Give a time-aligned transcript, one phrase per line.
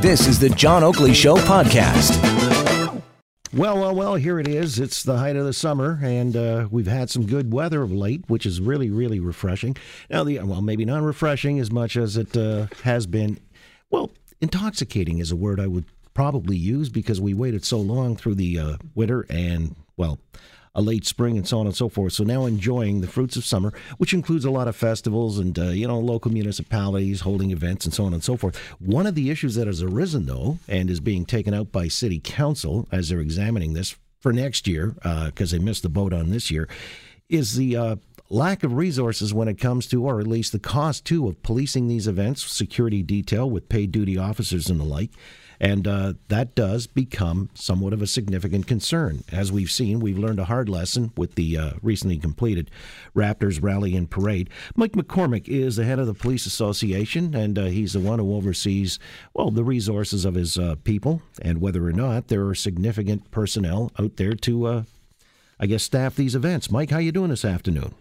[0.00, 2.22] This is the John Oakley Show podcast.
[3.54, 4.78] Well, well, well, here it is.
[4.78, 8.24] It's the height of the summer, and uh, we've had some good weather of late,
[8.28, 9.76] which is really, really refreshing.
[10.10, 13.38] Now, the well, maybe not refreshing as much as it uh, has been.
[13.90, 18.34] Well, intoxicating is a word I would probably use because we waited so long through
[18.34, 20.18] the uh, winter and, well,
[20.76, 22.12] a late spring and so on and so forth.
[22.12, 25.70] So now enjoying the fruits of summer, which includes a lot of festivals and, uh,
[25.70, 28.56] you know, local municipalities holding events and so on and so forth.
[28.78, 32.20] One of the issues that has arisen, though, and is being taken out by City
[32.22, 34.94] Council as they're examining this for next year,
[35.26, 36.68] because uh, they missed the boat on this year,
[37.28, 37.96] is the uh,
[38.28, 41.88] lack of resources when it comes to, or at least the cost too, of policing
[41.88, 45.10] these events, security detail with paid duty officers and the like.
[45.58, 49.24] And uh, that does become somewhat of a significant concern.
[49.32, 52.70] As we've seen, we've learned a hard lesson with the uh, recently completed
[53.14, 54.50] Raptors Rally and Parade.
[54.74, 58.34] Mike McCormack is the head of the Police Association, and uh, he's the one who
[58.34, 58.98] oversees,
[59.32, 63.92] well, the resources of his uh, people and whether or not there are significant personnel
[63.98, 64.82] out there to, uh,
[65.58, 66.70] I guess, staff these events.
[66.70, 67.94] Mike, how you doing this afternoon?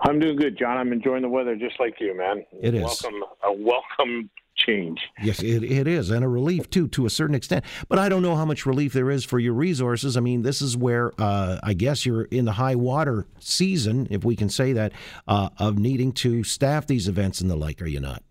[0.00, 0.76] I'm doing good, John.
[0.76, 2.44] I'm enjoying the weather just like you, man.
[2.60, 2.82] It is.
[2.82, 5.00] Welcome, a welcome change.
[5.22, 7.64] Yes, it, it is, and a relief too, to a certain extent.
[7.88, 10.16] But I don't know how much relief there is for your resources.
[10.16, 14.24] I mean, this is where uh, I guess you're in the high water season, if
[14.24, 14.92] we can say that,
[15.28, 17.80] uh, of needing to staff these events and the like.
[17.82, 18.22] Are you not?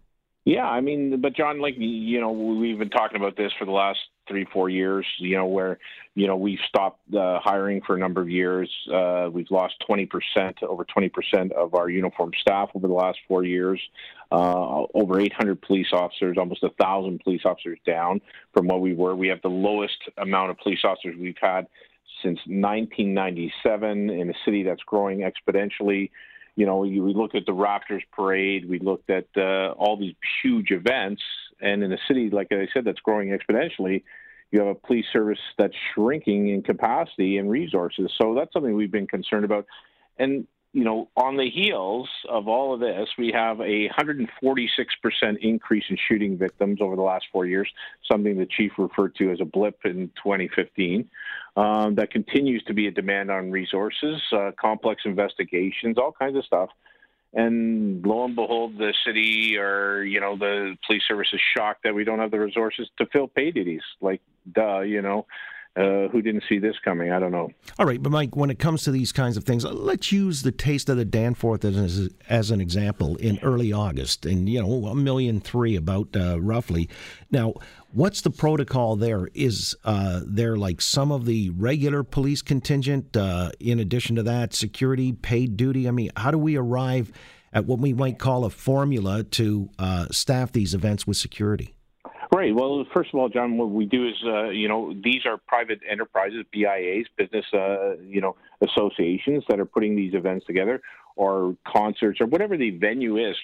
[0.45, 3.71] Yeah, I mean, but John, like you know, we've been talking about this for the
[3.71, 5.05] last three, four years.
[5.17, 5.79] You know, where
[6.15, 8.69] you know we've stopped uh, hiring for a number of years.
[8.91, 13.19] Uh, we've lost twenty percent, over twenty percent of our uniform staff over the last
[13.27, 13.81] four years.
[14.31, 18.19] Uh, over 800 police officers, almost a thousand police officers down
[18.55, 19.15] from what we were.
[19.15, 21.67] We have the lowest amount of police officers we've had
[22.23, 26.09] since 1997 in a city that's growing exponentially
[26.55, 30.71] you know, we looked at the Raptors parade, we looked at uh, all these huge
[30.71, 31.21] events,
[31.61, 34.03] and in a city, like I said, that's growing exponentially,
[34.51, 38.11] you have a police service that's shrinking in capacity and resources.
[38.21, 39.65] So that's something we've been concerned about.
[40.17, 44.27] And you know, on the heels of all of this, we have a 146%
[45.39, 47.69] increase in shooting victims over the last four years,
[48.11, 51.09] something the chief referred to as a blip in 2015.
[51.55, 56.43] Um, that continues to be a demand on resources, uh, complex investigations, all kinds of
[56.43, 56.69] stuff.
[57.35, 61.93] And lo and behold, the city or you know the police service is shocked that
[61.93, 63.83] we don't have the resources to fill pay duties.
[64.01, 64.21] Like,
[64.53, 65.27] duh, you know
[65.75, 67.11] uh, who didn't see this coming?
[67.11, 67.49] I don't know.
[67.77, 70.51] All right, but Mike, when it comes to these kinds of things, let's use the
[70.51, 74.95] taste of the Danforth as, as an example in early August, and you know, a
[74.95, 76.89] million three about uh, roughly.
[77.29, 77.55] Now,
[77.91, 79.27] what's the protocol there?
[79.33, 84.53] Is uh, there like some of the regular police contingent, uh, in addition to that,
[84.53, 85.87] security, paid duty?
[85.87, 87.11] I mean, how do we arrive
[87.51, 91.74] at what we might call a formula to uh, staff these events with security?
[92.35, 92.53] Right.
[92.53, 95.79] Well, first of all, John, what we do is, uh, you know, these are private
[95.89, 100.81] enterprises, BIAs, business, uh, you know, associations that are putting these events together,
[101.15, 103.37] or concerts, or whatever the venue is.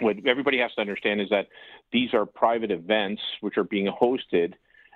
[0.00, 1.48] What everybody has to understand is that
[1.92, 4.54] these are private events which are being hosted,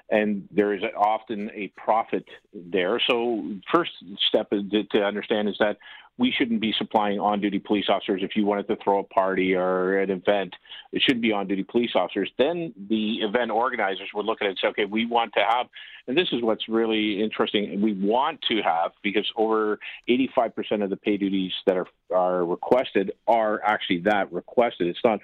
[0.08, 2.24] and there is often a profit
[2.54, 2.98] there.
[3.06, 3.90] So, first
[4.26, 5.76] step to understand is that
[6.18, 9.54] we shouldn't be supplying on duty police officers if you wanted to throw a party
[9.54, 10.54] or an event.
[10.92, 12.30] It should be on duty police officers.
[12.38, 15.66] Then the event organizers would look at it and say, okay, we want to have,
[16.06, 19.78] and this is what's really interesting, we want to have, because over
[20.08, 24.88] 85% of the pay duties that are, are requested are actually that requested.
[24.88, 25.20] It's not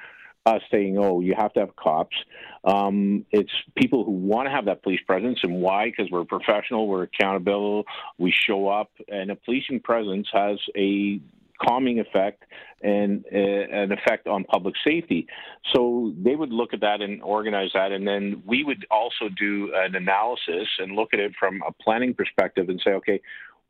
[0.49, 2.17] us saying, "Oh, you have to have cops."
[2.65, 5.87] Um, it's people who want to have that police presence, and why?
[5.87, 7.85] Because we're professional, we're accountable,
[8.19, 11.21] we show up, and a policing presence has a
[11.61, 12.45] calming effect
[12.83, 15.27] and uh, an effect on public safety.
[15.75, 19.73] So they would look at that and organize that, and then we would also do
[19.75, 23.21] an analysis and look at it from a planning perspective and say, okay,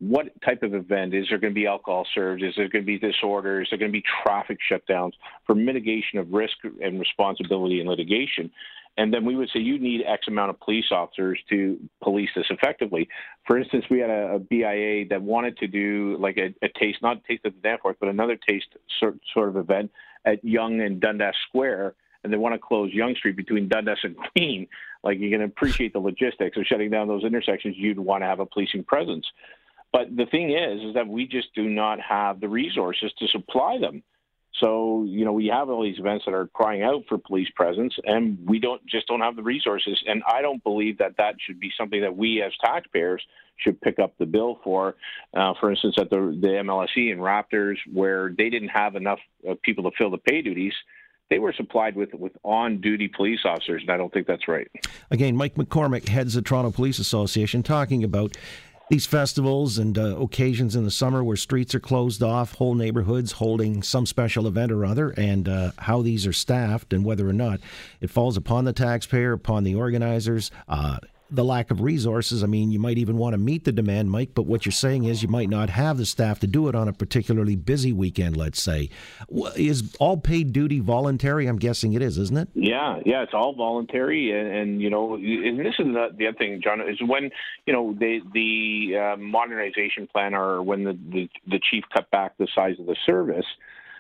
[0.01, 2.43] what type of event is there going to be alcohol served?
[2.43, 3.63] Is there going to be disorder?
[3.63, 5.13] Is there going to be traffic shutdowns
[5.47, 8.51] for mitigation of risk and responsibility in litigation?
[8.97, 12.47] And then we would say you need X amount of police officers to police this
[12.51, 13.09] effectively.
[13.47, 16.99] For instance, we had a, a BIA that wanted to do like a, a, taste,
[17.03, 18.67] not a taste of the Danforth, but another taste
[18.99, 19.91] sort, sort of event
[20.25, 21.95] at Yonge and Dundas Square
[22.25, 24.67] and they want to close Yonge Street between Dundas and Queen,
[25.05, 28.41] like you can appreciate the logistics of shutting down those intersections, you'd want to have
[28.41, 29.25] a policing presence.
[29.93, 33.79] But the thing is, is that we just do not have the resources to supply
[33.79, 34.03] them.
[34.61, 37.95] So, you know, we have all these events that are crying out for police presence,
[38.05, 40.03] and we don't just don't have the resources.
[40.07, 43.23] And I don't believe that that should be something that we as taxpayers
[43.57, 44.97] should pick up the bill for.
[45.35, 49.55] Uh, for instance, at the the MLSE and Raptors, where they didn't have enough uh,
[49.63, 50.73] people to fill the pay duties,
[51.31, 54.69] they were supplied with with on duty police officers, and I don't think that's right.
[55.11, 58.37] Again, Mike McCormack heads the Toronto Police Association, talking about
[58.89, 63.33] these festivals and uh, occasions in the summer where streets are closed off, whole neighborhoods
[63.33, 67.33] holding some special event or other, and uh, how these are staffed and whether or
[67.33, 67.61] not
[68.01, 70.51] it falls upon the taxpayer, upon the organizers.
[70.69, 70.99] Uh,
[71.31, 72.43] the lack of resources.
[72.43, 75.05] I mean, you might even want to meet the demand, Mike, but what you're saying
[75.05, 78.37] is you might not have the staff to do it on a particularly busy weekend,
[78.37, 78.91] let's say.
[79.57, 81.47] Is all paid duty voluntary?
[81.47, 82.49] I'm guessing it is, isn't it?
[82.55, 84.33] Yeah, yeah, it's all voluntary.
[84.39, 87.31] And, and you know, and this is the, the other thing, John, is when,
[87.67, 92.39] you know, the, the uh, modernization plan or when the, the, the chief cut back
[92.39, 93.47] the size of the service,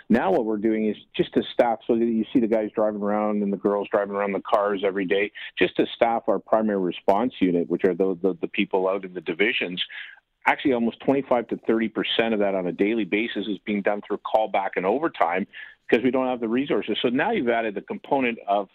[0.08, 3.02] now what we're doing is just to staff, so that you see the guys driving
[3.02, 6.78] around and the girls driving around the cars every day, just to staff our primary
[6.78, 9.82] response unit, which are the, the, the people out in the divisions.
[10.46, 14.00] Actually, almost 25 to 30 percent of that on a daily basis is being done
[14.06, 15.46] through callback and overtime
[15.88, 16.96] because we don't have the resources.
[17.02, 18.68] So now you've added the component of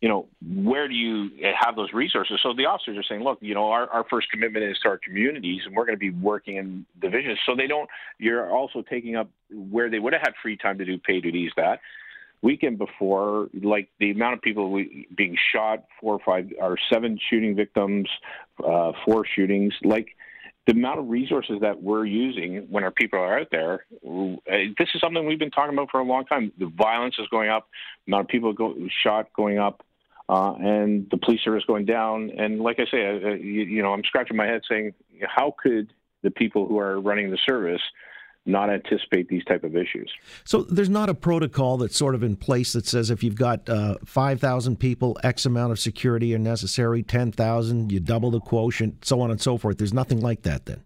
[0.00, 2.38] you know, where do you have those resources?
[2.42, 4.98] So the officers are saying, look, you know, our, our first commitment is to our
[4.98, 7.38] communities, and we're going to be working in divisions.
[7.44, 7.88] So they don't.
[8.18, 11.50] You're also taking up where they would have had free time to do pay duties.
[11.56, 11.80] That
[12.42, 17.18] weekend before, like the amount of people we, being shot, four or five or seven
[17.28, 18.08] shooting victims,
[18.64, 20.14] uh, four shootings, like
[20.68, 24.36] the amount of resources that we're using when our people are out there, uh,
[24.78, 26.52] this is something we've been talking about for a long time.
[26.58, 27.68] The violence is going up,
[28.06, 29.82] amount of people go, shot going up,
[30.28, 32.30] uh, and the police service going down.
[32.36, 34.92] And like I say, uh, you, you, know, I'm scratching my head saying,
[35.26, 35.92] how could
[36.22, 37.80] the people who are running the service
[38.44, 40.10] not anticipate these type of issues?
[40.44, 43.68] So there's not a protocol that's sort of in place that says if you've got
[43.68, 49.20] uh, 5,000 people, X amount of security are necessary, 10,000, you double the quotient, so
[49.20, 49.78] on and so forth.
[49.78, 50.82] There's nothing like that then.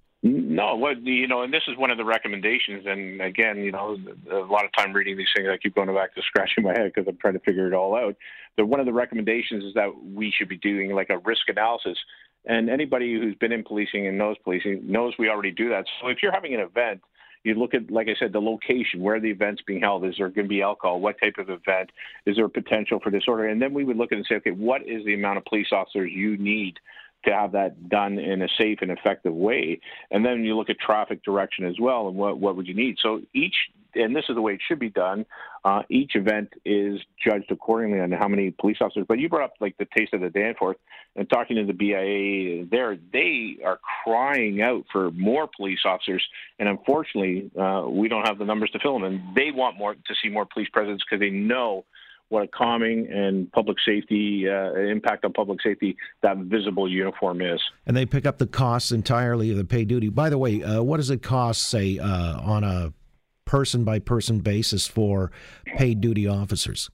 [0.52, 2.84] No, what you know, and this is one of the recommendations.
[2.86, 3.96] And again, you know,
[4.30, 6.92] a lot of time reading these things, I keep going back to scratching my head
[6.94, 8.16] because I'm trying to figure it all out.
[8.56, 11.96] But one of the recommendations is that we should be doing like a risk analysis.
[12.44, 15.86] And anybody who's been in policing and knows policing knows we already do that.
[16.00, 17.00] So if you're having an event,
[17.44, 20.04] you look at, like I said, the location, where the event's being held.
[20.04, 21.00] Is there going to be alcohol?
[21.00, 21.90] What type of event?
[22.26, 23.48] Is there potential for disorder?
[23.48, 25.68] And then we would look at and say, okay, what is the amount of police
[25.72, 26.78] officers you need
[27.24, 29.80] to have that done in a safe and effective way.
[30.10, 32.96] And then you look at traffic direction as well, and what what would you need?
[33.00, 33.54] So each
[33.94, 35.26] and this is the way it should be done.
[35.64, 39.04] Uh, each event is judged accordingly on how many police officers.
[39.06, 40.76] But you brought up like the taste of the Danforth,
[41.14, 46.24] and talking to the BIA there, they are crying out for more police officers,
[46.58, 49.04] and unfortunately, uh, we don't have the numbers to fill them.
[49.04, 51.84] And they want more to see more police presence because they know
[52.32, 57.60] what a calming and public safety uh, impact on public safety that visible uniform is.
[57.86, 60.08] And they pick up the costs entirely of the pay duty.
[60.08, 62.94] By the way, uh, what does it cost, say, uh, on a
[63.44, 65.30] person by person basis for
[65.76, 66.90] paid duty officers?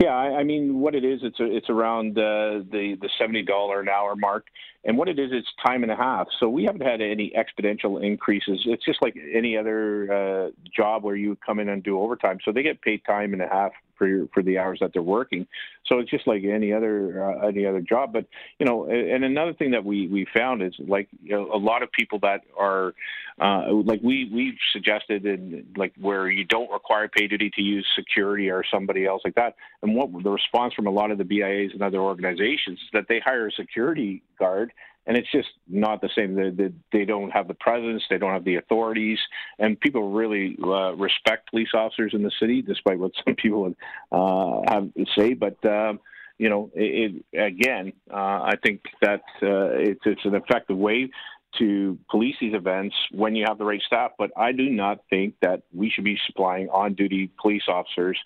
[0.00, 3.42] Yeah, I, I mean, what it is, it's a, it's around uh, the the seventy
[3.42, 4.46] dollar an hour mark,
[4.84, 6.26] and what it is, it's time and a half.
[6.40, 8.62] So we haven't had any exponential increases.
[8.66, 12.38] It's just like any other uh, job where you come in and do overtime.
[12.44, 13.70] So they get paid time and a half
[14.02, 15.46] for for the hours that they're working.
[15.86, 18.12] So it's just like any other uh, any other job.
[18.12, 18.26] But
[18.58, 21.82] you know, and another thing that we we found is like you know, a lot
[21.82, 22.94] of people that are
[23.40, 27.86] uh, like we we've suggested in like where you don't require pay duty to use
[27.94, 29.54] security or somebody else like that.
[29.82, 33.06] And what the response from a lot of the BIAs and other organizations is that
[33.08, 34.72] they hire a security guard
[35.06, 36.34] and it's just not the same.
[36.34, 39.18] They, they, don't have the presence, they don't have the authorities,
[39.58, 43.74] and people really uh, respect police officers in the city, despite what some people
[44.12, 45.34] uh, have say.
[45.34, 46.00] But um,
[46.38, 51.10] you know, it, it, again, uh, I think that uh, it's it's an effective way
[51.58, 54.12] to police these events when you have the right staff.
[54.18, 58.18] But I do not think that we should be supplying on-duty police officers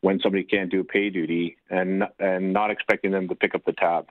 [0.00, 3.72] when somebody can't do pay duty and and not expecting them to pick up the
[3.72, 4.08] tab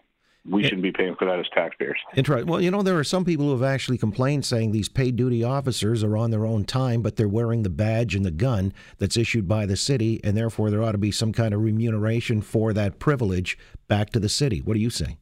[0.49, 1.99] we shouldn't be paying for that as taxpayers.
[2.15, 2.47] Interesting.
[2.47, 5.43] Well, you know, there are some people who have actually complained saying these paid duty
[5.43, 9.17] officers are on their own time, but they're wearing the badge and the gun that's
[9.17, 12.73] issued by the city, and therefore there ought to be some kind of remuneration for
[12.73, 13.57] that privilege
[13.87, 14.61] back to the city.
[14.61, 15.17] What do you say?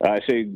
[0.00, 0.48] I say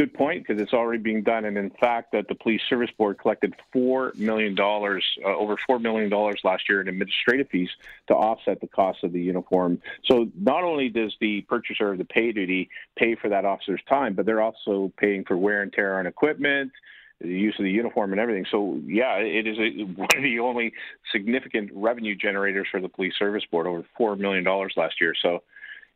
[0.00, 1.44] good point because it's already being done.
[1.44, 5.78] And in fact, that the police service board collected four million dollars, uh, over four
[5.78, 7.68] million dollars last year in administrative fees
[8.08, 9.80] to offset the cost of the uniform.
[10.06, 14.14] So not only does the purchaser of the pay duty pay for that officer's time,
[14.14, 16.72] but they're also paying for wear and tear on equipment.
[17.20, 18.46] The use of the uniform and everything.
[18.50, 20.72] So, yeah, it is a, one of the only
[21.12, 24.42] significant revenue generators for the police service board, over $4 million
[24.74, 25.12] last year.
[25.20, 25.42] So,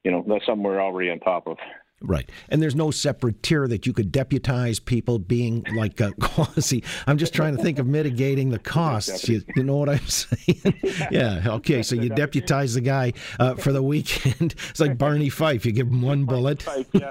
[0.03, 1.57] you know, that's something we're already on top of.
[2.07, 2.31] Right.
[2.51, 6.85] And there's no separate tier that you could deputize people being like a quasi.
[7.07, 9.29] I'm just trying to think of mitigating the costs.
[9.29, 10.81] You, you know what I'm saying?
[11.11, 11.43] yeah.
[11.47, 11.83] Okay.
[11.83, 14.55] So you deputize the guy uh, for the weekend.
[14.75, 15.65] It's like Barney Fife.
[15.65, 16.63] You give him one bullet.
[16.63, 17.11] Fife, yeah.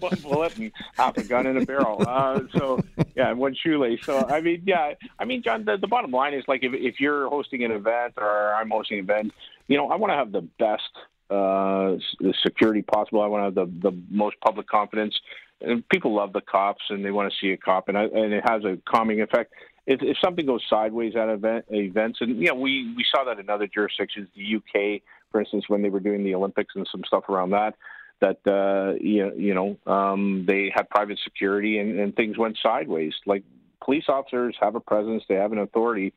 [0.00, 2.02] one bullet and half a gun in a barrel.
[2.06, 2.80] Uh, so,
[3.14, 4.00] yeah, one shoelace.
[4.02, 4.94] So, I mean, yeah.
[5.18, 8.14] I mean, John, the, the bottom line is like if, if you're hosting an event
[8.16, 9.32] or I'm hosting an event,
[9.68, 10.90] you know, I want to have the best
[11.32, 11.96] uh,
[12.42, 13.22] security possible.
[13.22, 15.14] I want to have the, the most public confidence.
[15.60, 18.32] And people love the cops and they want to see a cop, and, I, and
[18.32, 19.52] it has a calming effect.
[19.86, 23.38] If, if something goes sideways at event, events, and you know, we, we saw that
[23.38, 27.02] in other jurisdictions, the UK, for instance, when they were doing the Olympics and some
[27.06, 27.74] stuff around that,
[28.20, 33.12] that uh, you, you know um, they had private security and, and things went sideways.
[33.26, 33.42] Like
[33.84, 36.12] police officers have a presence, they have an authority,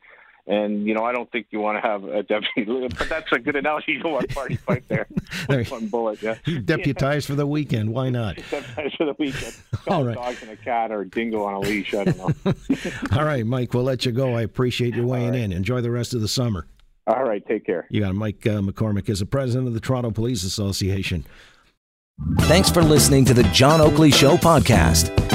[0.47, 3.39] and you know, I don't think you want to have a deputy, but that's a
[3.39, 3.93] good analogy.
[3.93, 5.07] You don't want Barney Fife there.
[5.69, 6.35] One bullet, yeah.
[6.45, 7.33] Deputized yeah.
[7.33, 7.91] for the weekend.
[7.91, 8.35] Why not?
[8.35, 9.55] Deputized for the weekend.
[9.87, 10.15] All right.
[10.15, 11.93] Dogs and a cat or a dingo on a leash.
[11.93, 12.53] I don't know.
[13.17, 13.73] All right, Mike.
[13.73, 14.35] We'll let you go.
[14.35, 15.39] I appreciate your weighing right.
[15.39, 15.51] in.
[15.51, 16.67] Enjoy the rest of the summer.
[17.07, 17.45] All right.
[17.47, 17.87] Take care.
[17.89, 21.25] You got Mike uh, McCormack is the president of the Toronto Police Association.
[22.41, 25.34] Thanks for listening to the John Oakley Show podcast.